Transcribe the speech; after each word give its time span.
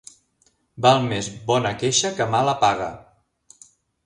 Val 0.85 1.05
més 1.11 1.29
bona 1.51 1.75
queixa 1.83 2.11
que 2.21 2.27
mala 2.37 2.57
paga. 2.65 2.89